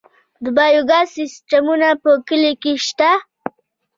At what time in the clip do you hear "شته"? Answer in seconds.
2.85-3.11